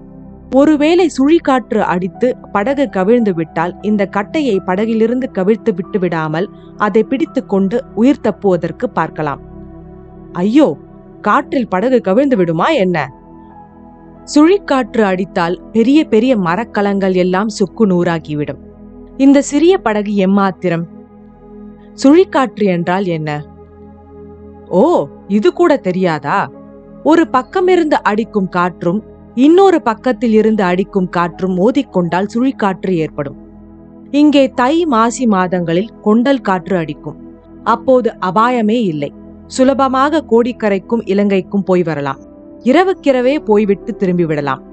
ஒருவேளை 0.55 1.09
சுழிக்காற்று 1.17 1.79
அடித்து 1.79 2.35
படகு 2.51 2.89
கவிழ்ந்து 2.89 3.33
விட்டால் 3.33 3.77
இந்த 3.81 4.05
கட்டையை 4.05 4.59
படகிலிருந்து 4.59 5.31
கவிழ்த்து 5.31 5.73
விட்டு 5.73 5.99
விடாமல் 5.99 6.49
அதை 6.77 7.03
பிடித்து 7.03 7.45
கொண்டு 7.45 7.83
உயிர் 7.95 8.21
தப்புவதற்கு 8.21 8.89
பார்க்கலாம். 8.89 9.41
ஐயோ 10.31 10.77
காற்றில் 11.21 11.67
படகு 11.67 12.01
கவிழ்ந்து 12.01 12.35
விடுமா 12.35 12.67
என்ன? 12.67 13.07
சுழிக்காற்று 14.25 15.01
அடித்தால் 15.01 15.61
பெரிய 15.71 16.03
பெரிய 16.03 16.37
மரக்கலங்கள் 16.37 17.13
எல்லாம் 17.13 17.47
சுக்கு 17.47 17.87
நூறாகிவிடும் 17.87 18.61
இந்த 19.17 19.41
சிறிய 19.41 19.77
படகு 19.77 20.13
எம்மாத்திரம்? 20.13 20.83
சுழிக்காற்று 22.03 22.63
என்றால் 22.63 23.05
என்ன? 23.05 23.45
ஓ 24.67 25.07
இது 25.27 25.53
கூட 25.53 25.77
தெரியாதா? 25.77 26.51
ஒரு 27.03 27.27
பக்கமிருந்து 27.31 27.93
அடிக்கும் 27.93 28.49
காற்றும் 28.49 29.03
இன்னொரு 29.33 29.81
பக்கத்தில் 29.81 30.33
இருந்து 30.33 30.63
அடிக்கும் 30.63 31.09
காற்றும் 31.09 31.57
மோதிக்கொண்டால் 31.57 32.27
சுழிக்காற்று 32.33 32.89
ஏற்படும். 32.89 33.37
இங்கே 34.11 34.49
தை 34.49 34.85
மாசி 34.85 35.27
மாதங்களில் 35.27 35.89
கொண்டல் 36.01 36.41
காற்று 36.41 36.77
அடிக்கும். 36.77 37.17
அப்போது 37.63 38.15
அபாயமே 38.19 38.81
இல்லை. 38.83 39.13
சுலபமாக 39.47 40.23
கோடிக்கரைக்கும் 40.29 41.01
இலங்கைக்கும் 41.05 41.63
போய் 41.63 41.83
வரலாம். 41.83 42.19
இரவுக்கிரவே 42.63 43.39
போய்விட்டு 43.39 43.95
திரும்பி 43.95 44.25
விடலாம். 44.25 44.63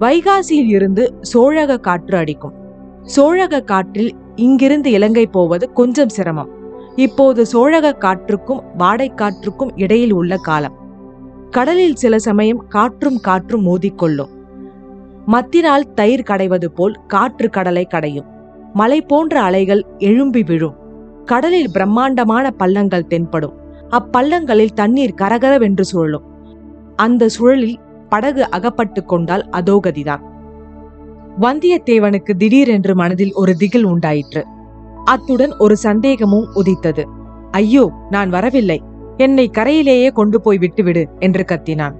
வைகாசியில் 0.00 0.68
இருந்து 0.68 1.18
சோழக 1.20 1.78
காற்று 1.78 2.16
அடிக்கும். 2.16 2.60
சோழக 3.02 3.60
காற்றில் 3.60 4.12
இங்கிருந்து 4.34 4.90
இலங்கை 4.90 5.26
போவது 5.26 5.72
கொஞ்சம் 5.72 6.08
சிரமம். 6.08 6.48
இப்போது 6.96 7.46
சோழக 7.46 7.96
காற்றுக்கும் 7.98 8.62
வாடை 8.76 9.12
காற்றுக்கும் 9.16 9.70
இடையில் 9.76 10.12
உள்ள 10.12 10.36
காலம். 10.36 10.72
கடலில் 11.50 11.94
சில 11.94 12.18
சமயம் 12.18 12.66
காற்றும் 12.68 13.18
காற்றும் 13.18 13.66
மோதிக்கொள்ளும். 13.66 14.28
மத்தினால் 15.26 15.94
தயிர் 15.94 16.26
கடைவது 16.30 16.64
போல் 16.64 16.98
காற்று 17.06 17.50
கடலை 17.50 17.84
கடையும். 17.84 18.24
மலை 18.72 19.02
போன்ற 19.02 19.40
அலைகள் 19.40 19.84
எழும்பி 19.98 20.42
விழும். 20.42 20.74
கடலில் 21.24 21.70
பிரம்மாண்டமான 21.72 22.50
பள்ளங்கள் 22.50 23.06
தென்படும். 23.06 23.52
அப்பள்ளங்களில் 23.90 24.74
தண்ணீர் 24.74 25.14
கரகரவென்று 25.22 25.80
சுழலும். 25.80 26.22
அந்த 26.96 27.28
சுழலில் 27.40 27.76
படகு 28.08 28.50
அகப்பட்டு 28.50 29.04
கொண்டால் 29.04 29.48
அதோகதிதான் 29.52 30.30
வந்தியத்தேவனுக்கு 31.40 32.32
திடீரென்று 32.32 32.94
மனதில் 32.94 33.34
ஒரு 33.34 33.54
திகில் 33.54 33.84
உண்டாயிற்று. 33.84 34.46
அத்துடன் 35.04 35.56
ஒரு 35.56 35.76
சந்தேகமும் 35.76 36.48
உதித்தது. 36.54 37.08
ஐயோ 37.50 37.92
நான் 38.10 38.30
வரவில்லை. 38.30 38.82
என்னை 39.16 39.48
கரையிலேயே 39.48 40.08
கொண்டு 40.08 40.40
போய் 40.40 40.58
விட்டுவிடு 40.58 41.08
என்று 41.18 41.44
கத்தினான். 41.48 41.94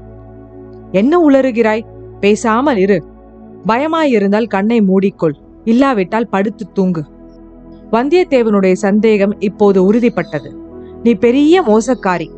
என்ன 0.91 1.19
உளறுகிறாய்? 1.19 1.87
பேசாமல் 2.21 2.77
இரு. 2.77 3.05
பயமாயிருந்தால் 3.67 4.47
கண்ணை 4.47 4.81
மூடிக்கொள். 4.81 5.35
இல்லாவிட்டால் 5.65 6.29
படுத்து 6.29 6.73
தூங்கு. 6.73 7.05
வந்தியத்தேவனுடைய 7.93 8.73
சந்தேகம் 8.73 9.41
இப்போது 9.41 9.93
உறுதிப்பட்டது. 9.93 10.55
நீ 11.03 11.15
பெரிய 11.15 11.63
மோசக்காரி. 11.63 12.31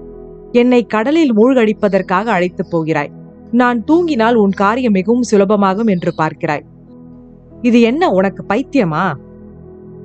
என்னை 0.52 0.84
கடலில் 0.84 1.36
மூழ்கடிப்பதற்காக 1.36 2.24
அழைத்துப் 2.24 2.70
போகிறாய். 2.70 3.10
நான் 3.50 3.84
தூங்கினால் 3.84 4.34
உன் 4.34 4.50
காரியம் 4.50 4.92
மிகவும் 4.92 5.22
சுலபமாகும் 5.30 5.90
என்று 5.90 6.14
பார்க்கிறாய். 6.18 6.72
இது 7.64 7.78
என்ன 7.80 8.10
உனக்கு 8.10 8.42
பைத்தியமா? 8.48 9.04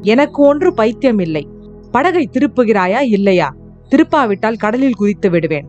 எனக்கு 0.03 0.39
ஒன்று 0.43 0.69
பைத்தியம் 0.73 1.19
இல்லை 1.19 1.43
படகை 1.91 2.23
திருப்புகிறாயா 2.33 3.01
இல்லையா? 3.17 3.47
திருப்பாவிட்டால் 3.91 4.61
கடலில் 4.63 4.99
குதித்து 5.01 5.29
விடுவேன். 5.29 5.67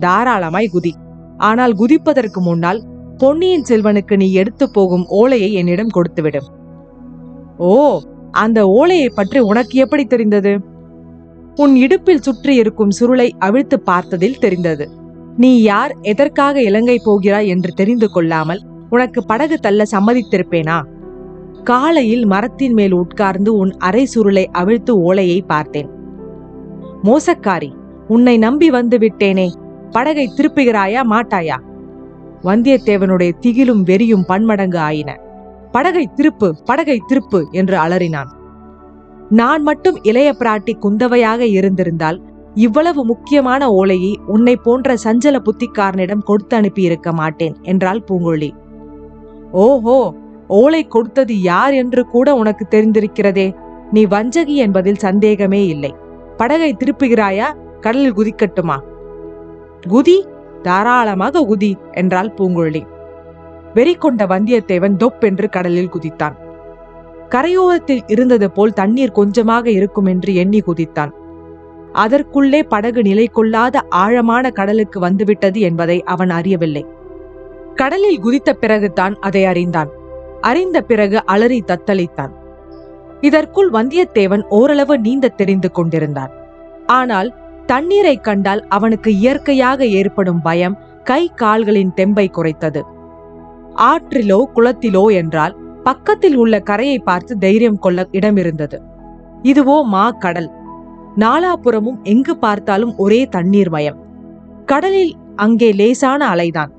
தாராளமாய் 0.00 0.72
குதி. 0.72 0.92
ஆனால் 1.40 1.74
குதிப்பதற்கு 1.74 2.40
முன்னால் 2.40 2.80
பொன்னியின் 3.18 3.66
செல்வனுக்கு 3.68 4.14
நீ 4.16 4.26
எடுத்து 4.32 4.64
போகும் 4.70 5.04
ஓலையை 5.18 5.50
என்னிடம் 5.52 5.94
கொடுத்துவிடும் 5.96 6.48
ஓ 7.68 7.72
அந்த 8.34 8.58
ஓலையை 8.68 9.08
பற்றி 9.10 9.38
உனக்கு 9.50 9.74
எப்படி 9.78 10.04
தெரிந்தது? 10.04 10.52
உன் 11.54 11.74
இடுப்பில் 11.76 12.24
சுற்றி 12.26 12.52
இருக்கும் 12.54 12.92
சுருளை 12.98 13.28
அவிழ்த்து 13.38 13.76
பார்த்ததில் 13.86 14.40
தெரிந்தது. 14.40 14.84
நீ 15.36 15.50
யார் 15.62 15.92
எதற்காக 16.02 16.62
இலங்கை 16.62 16.96
போகிறாய் 17.04 17.48
என்று 17.48 17.70
தெரிந்து 17.72 18.08
கொள்ளாமல் 18.10 18.62
உனக்கு 18.90 19.24
படகு 19.24 19.58
தள்ள 19.58 19.82
சம்மதித்திருப்பேனா? 19.90 20.82
காலையில் 21.64 22.26
மரத்தின் 22.26 22.72
மேல் 22.72 22.92
உட்கார்ந்து 22.92 23.56
உன் 23.56 23.72
அரை 23.78 24.08
சுருளை 24.14 24.44
அவிழ்த்து 24.52 25.00
ஓலையை 25.00 25.42
பார்த்தேன். 25.42 25.90
மோசக்காரி 27.02 27.70
உன்னை 28.08 28.38
நம்பி 28.38 28.70
வந்து 28.70 28.98
விட்டேனே 28.98 29.48
படகை 29.90 30.26
திருப்புகிறாயா 30.36 31.02
மாட்டாயா? 31.10 31.58
வந்தியத்தேவனுடைய 32.42 33.30
திகிலும் 33.40 33.82
வெறியும் 33.82 34.24
பன்மடங்கு 34.26 34.78
ஆயின. 34.78 35.16
படகை 35.70 36.08
திருப்பு 36.16 36.52
படகை 36.64 36.98
திருப்பு 37.08 37.40
என்று 37.50 37.76
அலறினான். 37.76 38.30
நான் 39.28 39.62
மட்டும் 39.62 39.96
இளைய 40.02 40.34
பிராட்டி 40.38 40.72
குந்தவையாக 40.80 41.40
இருந்திருந்தால் 41.40 42.22
இவ்வளவு 42.54 43.04
முக்கியமான 43.04 43.70
ஓலையை 43.70 44.18
உன்னை 44.26 44.56
போன்ற 44.56 44.94
சஞ்சல 45.04 45.36
புத்திக்காரனிடம் 45.38 46.22
கொடுத்து 46.24 46.56
அனுப்பியிருக்க 46.56 47.12
மாட்டேன் 47.12 47.56
என்றாள் 47.62 48.04
பூங்கொழி 48.10 48.50
ஓஹோ 49.52 50.14
ஓலை 50.46 50.86
கொடுத்தது 50.86 51.40
யார் 51.40 51.72
என்று 51.72 52.06
கூட 52.06 52.34
உனக்கு 52.34 52.66
தெரிந்திருக்கிறதே. 52.70 53.56
நீ 53.92 54.06
வஞ்சகி 54.06 54.54
என்பதில் 54.54 54.94
சந்தேகமே 54.94 55.66
இல்லை. 55.66 55.94
படகை 56.36 56.76
திருப்புகிறாயா? 56.76 57.56
கடலில் 57.80 58.14
குதிக்கட்டுமா? 58.14 58.76
குதி 59.88 60.24
தாராளமாக 60.62 61.40
குதி 61.40 61.74
என்றாள் 61.92 62.34
பூங்குழலி. 62.36 62.86
வெறி 63.74 63.94
கொண்ட 63.94 64.26
வந்தியத்தேவன் 64.26 64.96
தொப் 64.96 65.24
என்று 65.24 65.48
கடலில் 65.48 65.90
குதித்தான். 65.90 66.32
கரையோரத்தில் 67.28 68.00
இருந்தது 68.06 68.50
போல் 68.50 68.72
தண்ணீர் 68.72 69.10
கொஞ்சமாக 69.10 69.70
இருக்கும் 69.70 70.04
என்று 70.04 70.34
எண்ணி 70.34 70.60
குதித்தான். 70.60 71.10
அதற்குள்ளே 71.92 72.62
படகு 72.62 73.02
நிலை 73.02 73.26
கொள்ளாத 73.26 73.80
ஆழமான 73.88 74.50
கடலுக்கு 74.50 75.00
வந்துவிட்டது 75.00 75.60
என்பதை 75.60 76.02
அவன் 76.02 76.30
அறியவில்லை. 76.30 76.86
கடலில் 77.80 78.20
குதித்த 78.20 78.52
பிறகுதான் 78.52 79.14
அதை 79.18 79.44
அறிந்தான். 79.44 79.90
அறிந்த 80.40 80.82
பிறகு 80.82 81.24
அலறி 81.24 81.62
தத்தளித்தான். 81.66 82.32
இதற்குள் 83.20 83.70
வந்தியத்தேவன் 83.70 84.42
ஓரளவு 84.48 84.98
நீந்த 84.98 85.28
தெரிந்து 85.28 85.70
கொண்டிருந்தான். 85.70 86.32
ஆனால் 86.86 87.30
தண்ணீரை 87.66 88.16
கண்டால் 88.16 88.62
அவனுக்கு 88.68 89.10
இயற்கையாக 89.16 89.86
ஏற்படும் 89.86 90.42
பயம் 90.42 90.78
கை 91.04 91.22
கால்களின் 91.34 91.92
தெம்பை 91.96 92.26
குறைத்தது. 92.30 92.80
ஆற்றிலோ 93.76 94.40
குளத்திலோ 94.54 95.04
என்றால் 95.12 95.56
பக்கத்தில் 95.82 96.36
உள்ள 96.36 96.60
கரையை 96.60 96.98
பார்த்து 96.98 97.38
தைரியம் 97.38 97.78
கொள்ள 97.78 98.08
இடமிருந்தது. 98.12 98.78
இதுவோ 99.42 99.76
மா 99.84 100.10
கடல். 100.10 100.50
நாலாபுறமும் 101.16 102.00
எங்கு 102.02 102.36
பார்த்தாலும் 102.36 102.96
ஒரே 102.96 103.20
தண்ணீர் 103.26 103.70
மயம். 103.70 103.98
கடலில் 104.64 105.14
அங்கே 105.36 105.72
லேசான 105.72 106.20
அலைதான். 106.34 106.72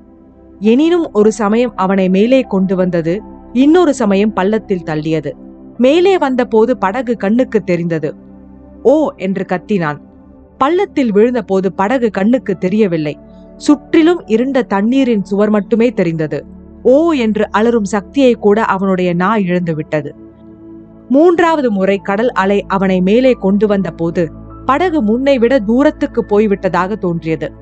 எனினும் 0.60 1.12
ஒரு 1.12 1.32
சமயம் 1.32 1.72
அவனை 1.76 2.08
மேலே 2.08 2.40
கொண்டு 2.40 2.76
வந்தது 2.76 3.22
இன்னொரு 3.52 3.94
சமயம் 3.94 4.32
பள்ளத்தில் 4.32 4.82
தள்ளியது. 4.82 5.32
மேலே 5.76 6.18
வந்தபோது 6.18 6.78
படகு 6.78 7.16
கண்ணுக்கு 7.16 7.64
தெரிந்தது. 7.64 8.14
ஓ 8.82 9.10
என்று 9.16 9.44
கத்தினான். 9.48 9.98
பள்ளத்தில் 10.58 11.12
விழுந்தபோது 11.14 11.66
படகு 11.76 12.10
கண்ணுக்கு 12.10 12.58
தெரியவில்லை. 12.58 13.18
சுற்றிலும் 13.56 14.26
இருண்ட 14.26 14.62
தண்ணீரின் 14.62 15.24
சுவர் 15.24 15.50
மட்டுமே 15.50 15.92
தெரிந்தது. 15.92 16.44
ஓ 16.82 17.12
என்று 17.12 17.48
அலரும் 17.58 17.84
சக்தியை 17.84 18.34
கூட 18.34 18.64
அவனுடைய 18.64 19.14
நா 19.14 19.36
இழந்து 19.36 19.74
விட்டது. 19.74 20.14
மூன்றாவது 21.08 21.70
முறை 21.70 21.98
கடல் 21.98 22.32
அலை 22.32 22.64
அவனை 22.68 23.00
மேலே 23.00 23.32
கொண்டு 23.32 23.66
வந்த 23.66 23.90
போது 23.90 24.32
படகு 24.64 25.02
முன்னை 25.02 25.38
விட 25.38 25.58
தூரத்துக்கு 25.58 26.24
போய்விட்டதாக 26.28 26.96
தோன்றியது. 26.96 27.52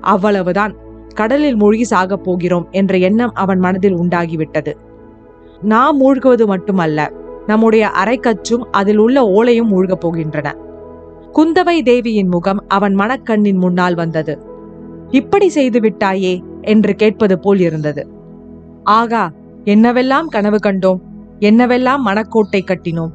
அவ்வளவுதான். 0.00 0.76
கடலில் 1.12 1.56
மூழ்கி 1.56 1.84
சாகப் 1.94 2.24
போகிறோம் 2.24 2.68
என்ற 2.70 2.96
எண்ணம் 2.96 3.34
அவன் 3.34 3.58
மனதில் 3.58 3.96
உண்டாகிவிட்டது. 3.96 4.72
நாம் 5.62 6.00
மூழ்குவது 6.00 6.46
மட்டுமல்ல 6.46 7.12
நம்முடைய 7.46 7.90
அரைக்கச்சும் 8.04 8.64
அதில் 8.70 8.96
உள்ள 8.96 9.22
ஓலையும் 9.22 9.68
மூழ்கப் 9.68 10.06
போகின்றன. 10.06 10.52
குந்தவை 11.34 11.82
தேவியின் 11.82 12.28
முகம் 12.28 12.64
அவன் 12.68 12.94
மனக்கண்ணின் 12.94 13.56
முன்னால் 13.56 13.94
வந்தது. 13.94 14.38
இப்படி 15.08 15.48
செய்து 15.48 15.80
விட்டாயே 15.80 16.40
என்று 16.60 16.94
கேட்பது 16.94 17.38
போல் 17.38 17.58
இருந்தது. 17.58 18.08
ஆகா 18.82 19.32
என்னவெல்லாம் 19.64 20.24
கனவு 20.24 20.58
கண்டோம்? 20.62 21.00
என்னவெல்லாம் 21.40 21.98
மனக்கோட்டை 22.06 22.64
கட்டினோம்? 22.64 23.10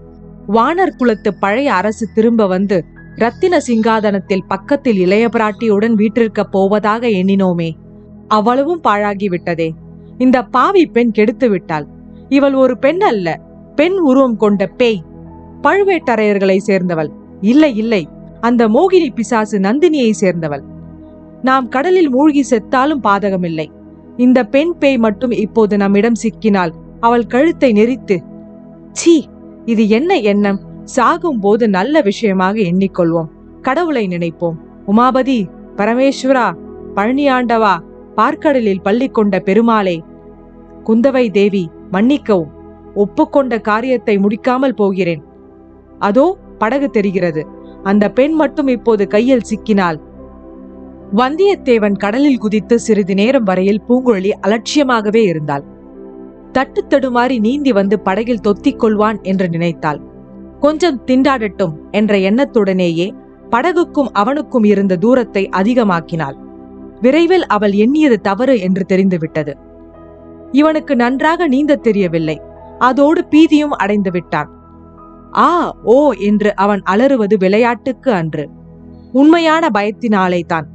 வானர் 0.54 0.96
குலத்து 0.98 1.40
பழைய 1.40 1.74
அரசு 1.74 2.08
திரும்ப 2.14 2.48
வந்து 2.48 2.86
ரத்தின 3.16 3.58
சிங்காதனத்தில் 3.68 4.46
பக்கத்தில் 4.48 4.98
இளைய 4.98 5.28
பிராட்டியுடன் 5.28 5.94
வீற்றிருக்க 5.94 6.44
போவதாக 6.44 7.08
எண்ணினோமே. 7.08 7.72
அவ்வளவும் 8.28 8.82
பாழாகிவிட்டதே 8.84 9.70
இந்த 10.18 10.44
பாவி 10.44 10.86
பெண் 10.86 11.12
கெடுத்து 11.12 11.50
விட்டாள். 11.50 11.88
இவள் 12.30 12.54
ஒரு 12.54 12.78
பெண் 12.78 13.02
அல்ல 13.02 13.42
பெண் 13.76 13.98
உருவம் 13.98 14.38
கொண்ட 14.38 14.66
பேய். 14.68 15.02
பழுவேட்டரையர்களை 15.62 16.58
சேர்ந்தவள். 16.58 17.12
இல்லை 17.42 17.76
இல்லை 17.76 18.08
அந்த 18.42 18.68
மோகினி 18.68 19.10
பிசாசு 19.16 19.60
நந்தினியை 19.60 20.12
சேர்ந்தவள். 20.12 20.64
நாம் 21.42 21.68
கடலில் 21.68 22.10
மூழ்கி 22.10 22.44
செத்தாலும் 22.50 23.04
பாதகமில்லை. 23.04 23.68
இந்த 24.18 24.44
பெண் 24.44 24.74
பேய் 24.78 24.98
மட்டும் 24.98 25.32
இப்போது 25.32 25.78
நம்மிடம் 25.78 26.20
சிக்கினால் 26.24 26.74
அவள் 27.00 27.26
கழுத்தை 27.26 27.72
நெரித்து 27.72 28.18
சீ 28.92 29.26
இது 29.66 29.90
என்ன 29.90 30.20
எண்ணம்? 30.20 30.60
சாகும் 30.84 31.40
போது 31.40 31.70
நல்ல 31.70 32.02
விஷயமாக 32.02 32.60
எண்ணிக்கொள்வோம். 32.60 33.30
கடவுளை 33.62 34.08
நினைப்போம். 34.08 34.58
உமாபதி 34.88 35.46
பரமேஸ்வரா 35.76 36.48
பழனியாண்டவா 36.96 37.74
பார்க்கடலில் 38.20 38.86
பள்ளி 38.88 39.08
கொண்ட 39.10 39.40
பெருமாளே 39.40 39.98
குந்தவை 40.84 41.26
தேவி 41.32 41.64
மன்னிக்கவும் 41.92 42.54
ஒப்புக்கொண்ட 42.96 43.54
காரியத்தை 43.62 44.16
முடிக்காமல் 44.18 44.76
போகிறேன். 44.76 45.24
அதோ 46.00 46.26
படகு 46.58 46.88
தெரிகிறது. 46.90 47.42
அந்த 47.84 48.06
பெண் 48.12 48.34
மட்டும் 48.34 48.68
இப்போது 48.68 49.04
கையில் 49.08 49.48
சிக்கினாள். 49.50 50.00
வந்தியத்தேவன் 51.16 51.98
கடலில் 51.98 52.40
குதித்து 52.40 52.76
சிறிது 52.80 53.14
நேரம் 53.14 53.44
வரையில் 53.44 53.84
பூங்குழலி 53.88 54.32
அலட்சியமாகவே 54.42 55.24
இருந்தாள். 55.24 55.66
தட்டு 56.52 56.82
தடுமாறி 56.84 57.38
நீந்தி 57.40 57.72
வந்து 57.72 57.96
படகில் 58.00 58.44
தொத்திக் 58.48 58.80
கொள்வான் 58.82 59.20
என்று 59.22 59.48
நினைத்தாள். 59.50 60.02
கொஞ்சம் 60.60 61.00
திண்டாடட்டும் 61.06 61.76
என்ற 61.92 62.14
எண்ணத்துடனேயே 62.30 63.08
படகுக்கும் 63.50 64.12
அவனுக்கும் 64.14 64.64
இருந்த 64.64 64.94
தூரத்தை 64.96 65.44
அதிகமாக்கினாள். 65.50 66.38
விரைவில் 67.02 67.46
அவள் 67.46 67.72
எண்ணியது 67.72 68.22
தவறு 68.22 68.60
என்று 68.60 68.86
தெரிந்துவிட்டது. 68.86 69.58
இவனுக்கு 70.52 70.96
நன்றாக 70.96 71.48
நீந்த 71.48 71.76
தெரியவில்லை. 71.76 72.42
அதோடு 72.80 73.26
பீதியும் 73.30 73.76
அடைந்து 73.76 74.12
விட்டான். 74.12 74.50
ஆ 75.38 75.76
ஓ 75.84 76.12
என்று 76.12 76.56
அவன் 76.56 76.82
அலறுவது 76.84 77.38
விளையாட்டுக்கு 77.38 78.12
அன்று. 78.12 78.50
உண்மையான 79.12 79.70
பயத்தினாலே 79.74 80.42
தான். 80.42 80.68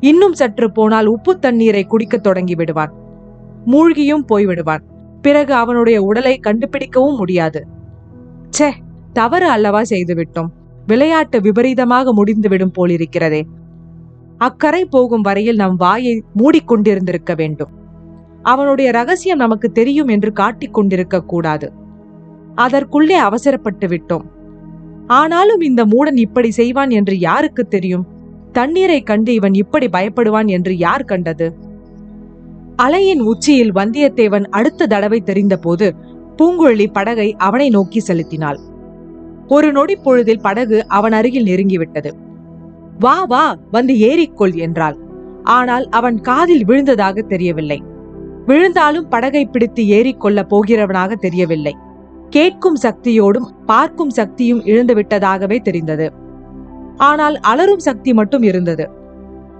இன்னும் 0.00 0.32
சற்று 0.32 0.72
போனால் 0.72 1.06
உப்பு 1.06 1.38
தண்ணீரை 1.38 1.84
குடிக்கத் 1.84 2.22
தொடங்கி 2.22 2.54
விடுவான். 2.54 2.92
மூழ்கியும் 3.66 4.24
போய்விடுவான் 4.28 4.82
பிறகு 5.22 5.54
அவனுடைய 5.54 6.02
உடலை 6.02 6.40
கண்டுபிடிக்கவும் 6.42 7.16
முடியாது. 7.16 7.66
ச்சே 8.58 8.70
தவறு 9.12 9.48
அல்லவா 9.48 9.80
செய்துவிட்டோம். 9.80 10.48
விளையாட்டு 10.86 11.40
விபரீதமாக 11.40 12.12
முடிந்துவிடும் 12.12 12.72
போலிருக்கிறதே. 12.76 13.42
அக்கறை 14.40 14.84
போகும் 14.84 15.20
வரையில் 15.20 15.56
நம் 15.56 15.76
வாயை 15.76 16.22
மூடிக்கொண்டிருந்திருக்க 16.36 17.36
வேண்டும். 17.36 17.68
அவனுடைய 18.42 18.90
ரகசியம் 18.90 19.38
நமக்கு 19.38 19.72
தெரியும் 19.72 20.08
என்று 20.08 20.32
காட்டிக் 20.32 20.74
கொண்டிருக்க 20.74 21.22
கூடாது. 21.22 21.72
அதற்குள்ளே 22.54 23.14
அவசரப்பட்டு 23.14 23.86
விட்டோம். 23.86 24.26
ஆனாலும் 25.06 25.60
இந்த 25.60 25.84
மூடன் 25.84 26.16
இப்படி 26.16 26.50
செய்வான் 26.50 26.90
என்று 26.90 27.18
யாருக்கு 27.18 27.68
தெரியும்? 27.68 28.06
தண்ணீரை 28.52 29.02
கண்டு 29.02 29.34
இவன் 29.34 29.54
இப்படி 29.54 29.86
பயப்படுவான் 29.86 30.46
என்று 30.46 30.76
யார் 30.76 31.04
கண்டது? 31.04 31.48
அலையின் 32.76 33.20
உச்சியில் 33.20 33.72
வந்தியத்தேவன் 33.72 34.44
அடுத்த 34.44 34.86
தடவை 34.86 35.22
தெரிந்தபோது 35.26 35.88
பூங்குழலி 36.36 36.86
படகை 36.92 37.34
அவனை 37.38 37.68
நோக்கி 37.68 38.00
செலுத்தினாள். 38.00 38.58
ஒரு 39.48 39.72
நொடி 39.72 39.96
பொழுதில் 39.96 40.40
படகு 40.40 40.88
அவன் 40.88 41.12
அருகில் 41.12 41.44
நெருங்கிவிட்டது. 41.44 42.10
வா 43.00 43.24
வா 43.24 43.44
வந்து 43.70 43.94
ஏறிக்கொள் 43.94 44.54
என்றாள். 44.56 44.96
ஆனால் 45.42 45.88
அவன் 45.88 46.20
காதில் 46.20 46.64
விழுந்ததாக 46.64 47.22
தெரியவில்லை. 47.22 47.78
விழுந்தாலும் 48.46 49.08
படகை 49.08 49.44
பிடித்து 49.44 49.82
ஏறிக்கொள்ள 49.82 50.40
போகிறவனாக 50.50 51.12
தெரியவில்லை. 51.14 51.74
கேட்கும் 52.30 52.78
சக்தியோடும் 52.82 53.48
பார்க்கும் 53.66 54.10
சக்தியும் 54.10 54.60
இழந்துவிட்டதாகவே 54.60 55.58
தெரிந்தது. 55.60 56.06
ஆனால் 56.96 57.36
அலரும் 57.40 57.84
சக்தி 57.88 58.12
மட்டும் 58.12 58.42
இருந்தது. 58.42 58.84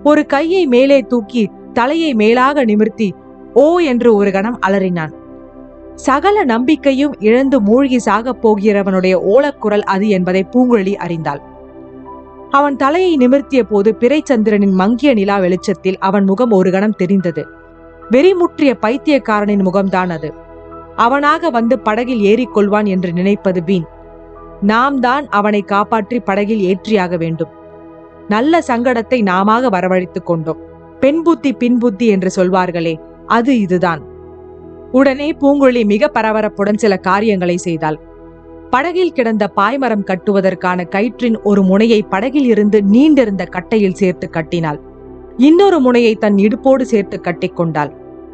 ஒரு 0.02 0.26
கையை 0.26 0.66
மேலே 0.66 1.00
தூக்கி 1.02 1.50
தலையை 1.72 2.14
மேலாக 2.14 2.64
நிமிர்த்தி 2.64 3.08
ஓ 3.54 3.78
என்று 3.78 4.14
ஒரு 4.14 4.30
கணம் 4.30 4.58
அலறினான். 4.66 5.14
சகல 5.94 6.44
நம்பிக்கையும் 6.44 7.14
இழந்து 7.18 7.60
மூழ்கி 7.60 7.98
சாகப் 8.04 8.42
போகிறவனுடைய 8.42 9.14
ஓலக்குரல் 9.32 9.86
அது 9.94 10.08
என்பதை 10.08 10.42
பூங்குழலி 10.52 10.94
அறிந்தாள். 10.96 11.42
அவன் 12.50 12.76
தலையை 12.76 13.16
நிமிர்த்திய 13.16 13.62
போது 13.62 13.96
பிறைச்சந்திரனின் 13.98 14.72
மங்கிய 14.72 15.14
நிலா 15.14 15.38
வெளிச்சத்தில் 15.38 15.98
அவன் 15.98 16.24
முகம் 16.24 16.50
ஒரு 16.50 16.70
கணம் 16.70 16.96
தெரிந்தது. 16.96 17.46
வெறிமுற்றிய 18.10 18.74
பைத்தியக்காரனின் 18.80 19.66
முகம்தான் 19.66 20.10
அது. 20.10 20.34
அவனாக 20.96 21.50
வந்து 21.50 21.78
படகில் 21.78 22.20
ஏறிக்கொள்வான் 22.20 22.86
என்று 22.86 23.12
நினைப்பது 23.12 23.64
வீண். 23.64 23.84
நாம் 24.60 25.00
தான் 25.00 25.28
அவனை 25.28 25.62
காப்பாற்றி 25.62 26.20
படகில் 26.20 26.76
ஏற்றியாக 26.76 27.16
வேண்டும். 27.18 27.48
நல்ல 28.28 28.58
சங்கடத்தை 28.66 29.22
நாமாக 29.22 29.68
வரவழைத்துக் 29.68 30.26
கொண்டோம். 30.26 30.58
பெண் 31.00 31.22
புத்தி 31.22 31.52
பின் 31.52 31.78
புத்தி 31.78 32.06
என்று 32.06 32.30
சொல்வார்களே 32.36 33.00
அது 33.26 33.58
இதுதான். 33.58 34.02
உடனே 34.92 35.32
பூங்குழலி 35.32 35.84
மிக 35.84 36.10
பரபரப்புடன் 36.14 36.76
சில 36.76 36.96
காரியங்களை 36.96 37.56
செய்தாள். 37.56 38.00
படகில் 38.70 39.12
கிடந்த 39.12 39.52
பாய்மரம் 39.56 40.04
கட்டுவதற்கான 40.04 40.84
கயிற்றின் 40.88 41.36
ஒரு 41.42 41.62
முனையை 41.62 42.02
படகில் 42.02 42.44
இருந்து 42.44 42.82
நீண்டிருந்த 42.92 43.44
கட்டையில் 43.46 43.94
சேர்த்து 43.94 44.30
கட்டினாள். 44.30 44.80
இன்னொரு 45.36 45.80
முனையை 45.80 46.14
தன் 46.14 46.34
இடுப்போடு 46.34 46.80
சேர்த்து 46.80 47.20
கட்டிக்கொண்டாள் 47.22 47.92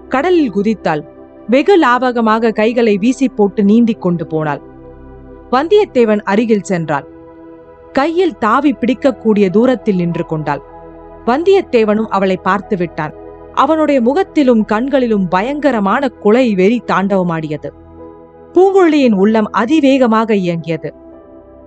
கடலில் 0.09 0.53
குதித்தாள். 0.53 1.03
வெகு 1.49 1.75
லாபகமாக 1.83 2.53
கைகளை 2.53 2.97
வீசி 2.97 3.29
போட்டு 3.29 3.63
நீந்திக் 3.65 4.01
கொண்டு 4.01 4.27
போனாள். 4.27 4.63
வந்தியத்தேவன் 5.51 6.21
அருகில் 6.21 6.69
சென்றாள். 6.69 7.07
கையில் 7.93 8.39
தாவி 8.39 8.73
பிடிக்கக்கூடிய 8.73 9.49
தூரத்தில் 9.49 9.97
நின்று 9.97 10.27
கொண்டாள். 10.27 10.63
வந்தியத்தேவனும் 11.27 12.09
அவளை 12.09 12.37
பார்த்து 12.37 12.77
விட்டான். 12.77 13.15
அவனுடைய 13.55 14.01
முகத்திலும் 14.01 14.65
கண்களிலும் 14.65 15.29
பயங்கரமான 15.29 16.09
குலை 16.09 16.55
வெறி 16.55 16.83
தாண்டவமாடியது. 16.87 17.71
பூங்குழலியின் 18.57 19.13
உள்ளம் 19.13 19.49
அதிவேகமாக 19.53 20.35
இயங்கியது. 20.35 20.95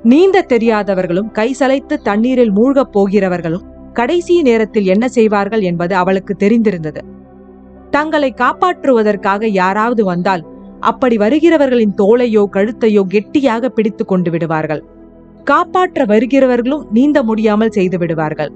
நீந்த 0.04 0.45
தெரியாதவர்களும் 0.47 1.32
கைசலைத்து 1.34 1.93
தண்ணீரில் 2.04 2.52
மூழ்கப் 2.52 2.97
போகிறவர்களும் 2.97 3.65
கடைசி 3.93 4.41
நேரத்தில் 4.41 4.86
என்ன 4.86 5.08
செய்வார்கள் 5.08 5.62
என்பது 5.62 5.95
அவளுக்கு 5.95 6.36
தெரிந்திருந்தது. 6.39 7.02
தங்களை 7.89 8.34
காப்பாற்றுவதற்காக 8.38 9.45
யாராவது 9.45 10.04
வந்தால் 10.04 10.45
அப்படி 10.80 11.17
வருகிறவர்களின் 11.17 11.93
தோலையோ 11.97 12.43
கழுத்தையோ 12.54 13.02
கெட்டியாக 13.04 13.69
பிடித்து 13.69 14.06
கொண்டு 14.06 14.32
விடுவார்கள். 14.32 14.84
காப்பாற்ற 15.43 16.06
வருகிறவர்களும் 16.06 16.84
நீந்த 16.91 17.23
முடியாமல் 17.23 17.69
செய்து 17.69 17.97
விடுவார்கள். 17.97 18.52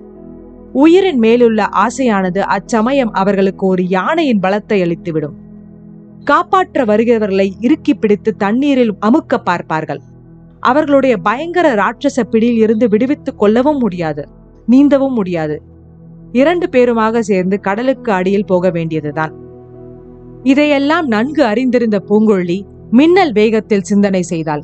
உயிரின் 0.74 1.18
மேலுள்ள 1.18 1.70
ஆசையானது 1.72 2.40
அச்சமயம் 2.40 3.12
அவர்களுக்கு 3.12 3.68
ஒரு 3.68 3.88
யானையின் 3.88 4.40
பலத்தை 4.40 4.82
அளித்துவிடும். 4.82 5.43
காப்பாற்ற 6.24 6.86
வருகிறவர்களை 6.86 7.52
இறுக்கி 7.60 7.94
பிடித்து 7.94 8.36
தண்ணீரில் 8.36 8.96
அமுக்க 9.02 9.38
பார்ப்பார்கள். 9.44 10.02
அவர்களுடைய 10.60 11.18
பயங்கர 11.18 11.76
ராட்சச 11.76 12.24
பிடியில் 12.24 12.58
இருந்து 12.58 12.90
விடுவித்துக் 12.90 13.40
கொள்ளவும் 13.40 13.78
முடியாது 13.78 14.28
நீந்தவும் 14.72 15.14
முடியாது. 15.14 15.62
இரண்டு 16.32 16.70
பேருமாக 16.72 17.20
சேர்ந்து 17.20 17.60
கடலுக்கு 17.60 18.12
அடியில் 18.12 18.46
போக 18.46 18.70
வேண்டியதுதான். 18.70 19.34
இதையெல்லாம் 20.44 21.08
நன்கு 21.08 21.44
அறிந்திருந்த 21.44 22.04
பூங்கொழி 22.10 22.62
மின்னல் 22.92 23.32
வேகத்தில் 23.32 23.82
சிந்தனை 23.82 24.22
செய்தாள். 24.22 24.64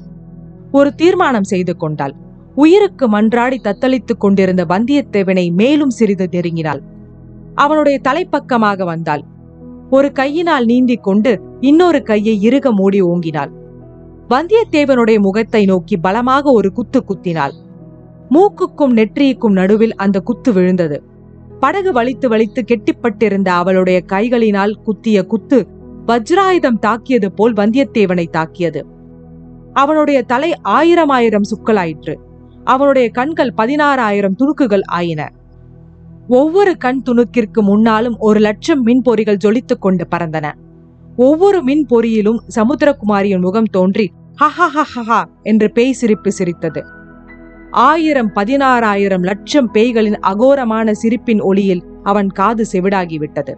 ஒரு 0.71 0.95
தீர்மானம் 0.95 1.43
செய்து 1.43 1.77
கொண்டாள். 1.77 2.13
உயிருக்கு 2.55 3.11
மன்றாடி 3.11 3.57
தத்தளித்துக் 3.63 4.19
கொண்டிருந்த 4.19 4.65
வந்தியத்தேவனை 4.65 5.51
மேலும் 5.51 5.89
சிறிது 5.89 6.29
நெருங்கினாள். 6.31 6.81
அவனுடைய 7.55 7.99
தலைப்பக்கமாக 8.07 8.83
வந்தாள். 8.83 9.23
ஒரு 9.89 10.11
கையினால் 10.11 10.65
நீந்திக் 10.65 11.03
கொண்டு 11.03 11.41
இன்னொரு 11.59 12.03
கையை 12.03 12.41
இறுக 12.41 12.71
மூடி 12.71 13.01
ஓங்கினாள். 13.01 13.49
வந்தியத்தேவனுடைய 14.29 15.19
முகத்தை 15.19 15.65
நோக்கி 15.65 15.97
பலமாக 15.97 16.51
ஒரு 16.51 16.71
குத்து 16.71 17.03
குத்தினாள். 17.03 17.51
மூக்குக்கும் 18.29 18.93
நெற்றிக்கும் 18.93 19.51
நடுவில் 19.51 19.95
அந்த 19.95 20.19
குத்து 20.19 20.53
விழுந்தது. 20.53 21.03
படகு 21.59 21.91
வலித்து 21.91 22.27
வலித்து 22.27 22.59
கெட்டிப்பட்டிருந்த 22.61 23.47
அவளுடைய 23.47 24.03
கைகளினால் 24.07 24.71
குத்திய 24.71 25.25
குத்து 25.25 25.67
வஜ்ராயுதம் 26.07 26.79
தாக்கியது 26.79 27.31
போல் 27.31 27.53
வந்தியத்தேவனை 27.53 28.25
தாக்கியது. 28.27 28.85
அவனுடைய 29.73 30.21
தலை 30.21 30.55
ஆயிரம் 30.61 31.09
ஆயிரம் 31.09 31.41
சுக்கலாயிற்று. 31.41 32.15
அவனுடைய 32.63 33.09
கண்கள் 33.09 33.53
பதினாறாயிரம் 33.57 34.35
துணுக்குகள் 34.37 34.83
ஆயின. 34.85 35.31
ஒவ்வொரு 36.29 36.77
கண் 36.77 37.01
துணுக்கிற்கு 37.05 37.61
முன்னாலும் 37.61 38.17
ஒரு 38.19 38.39
லட்சம் 38.39 38.85
மின்பொறிகள் 38.85 39.37
ஜொலித்துக் 39.45 39.79
கொண்டு 39.79 40.07
பறந்தன. 40.15 40.51
ஒவ்வொரு 41.15 41.63
மின் 41.63 41.85
பொறியிலும் 41.89 42.37
சமுத்திரகுமாரியின் 42.55 43.41
முகம் 43.41 43.63
தோன்றி 43.63 44.11
ஹஹஹஹஹா 44.39 45.23
என்று 45.43 45.71
பேய் 45.71 45.91
சிரிப்பு 45.91 46.31
சிரித்தது. 46.31 46.83
ஆயிரம் 47.71 48.31
பதினாறாயிரம் 48.35 49.23
லட்சம் 49.23 49.69
பேய்களின் 49.73 50.19
அகோரமான 50.27 50.91
சிரிப்பின் 50.91 51.41
ஒளியில் 51.41 51.83
அவன் 52.03 52.29
காது 52.29 52.65
செவிடாகிவிட்டது. 52.71 53.57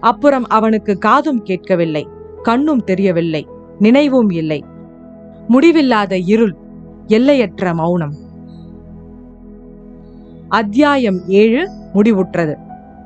அப்புறம் 0.00 0.46
அவனுக்கு 0.46 0.98
காதும் 0.98 1.42
கேட்கவில்லை 1.42 2.08
கண்ணும் 2.42 2.84
தெரியவில்லை 2.84 3.46
நினைவும் 3.78 4.30
இல்லை. 4.30 4.64
முடிவில்லாத 5.48 6.18
இருள் 6.18 6.56
எல்லையற்ற 7.06 7.74
மௌனம். 7.74 8.26
அத்தியாயம் 10.48 11.20
ஏழு 11.28 11.70
முடிவுற்றது. 11.94 12.54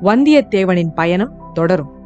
வந்தியத்தேவனின் 0.04 0.94
பயணம் 0.94 1.32
தொடரும். 1.54 2.01